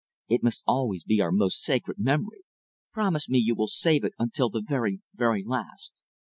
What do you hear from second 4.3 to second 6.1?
the very, very last."